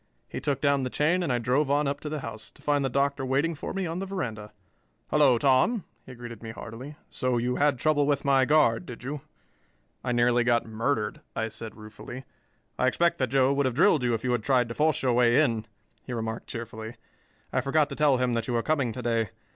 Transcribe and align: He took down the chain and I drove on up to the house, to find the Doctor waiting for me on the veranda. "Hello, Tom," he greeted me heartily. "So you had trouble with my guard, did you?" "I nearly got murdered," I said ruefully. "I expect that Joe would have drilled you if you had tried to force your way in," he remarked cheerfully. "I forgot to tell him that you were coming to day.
He 0.27 0.41
took 0.41 0.61
down 0.61 0.81
the 0.81 0.89
chain 0.89 1.21
and 1.21 1.31
I 1.31 1.37
drove 1.37 1.69
on 1.69 1.87
up 1.87 1.99
to 1.99 2.09
the 2.09 2.21
house, 2.21 2.49
to 2.49 2.61
find 2.63 2.83
the 2.83 2.89
Doctor 2.89 3.23
waiting 3.23 3.53
for 3.53 3.71
me 3.71 3.85
on 3.85 3.99
the 3.99 4.07
veranda. 4.07 4.51
"Hello, 5.11 5.37
Tom," 5.37 5.83
he 6.07 6.15
greeted 6.15 6.41
me 6.41 6.49
heartily. 6.49 6.95
"So 7.11 7.37
you 7.37 7.57
had 7.57 7.77
trouble 7.77 8.07
with 8.07 8.25
my 8.25 8.43
guard, 8.45 8.87
did 8.87 9.03
you?" 9.03 9.21
"I 10.03 10.11
nearly 10.11 10.43
got 10.43 10.65
murdered," 10.65 11.21
I 11.35 11.49
said 11.49 11.75
ruefully. 11.77 12.25
"I 12.79 12.87
expect 12.87 13.19
that 13.19 13.29
Joe 13.29 13.53
would 13.53 13.67
have 13.67 13.75
drilled 13.75 14.01
you 14.01 14.15
if 14.15 14.23
you 14.23 14.31
had 14.31 14.41
tried 14.41 14.69
to 14.69 14.73
force 14.73 15.03
your 15.03 15.13
way 15.13 15.39
in," 15.39 15.67
he 16.03 16.13
remarked 16.13 16.47
cheerfully. 16.47 16.95
"I 17.53 17.61
forgot 17.61 17.87
to 17.89 17.95
tell 17.95 18.17
him 18.17 18.33
that 18.33 18.47
you 18.47 18.55
were 18.55 18.63
coming 18.63 18.91
to 18.93 19.03
day. 19.03 19.29